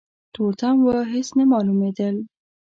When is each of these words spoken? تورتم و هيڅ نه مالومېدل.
تورتم 0.33 0.77
و 0.85 0.87
هيڅ 1.11 1.27
نه 1.37 1.43
مالومېدل. 1.51 2.15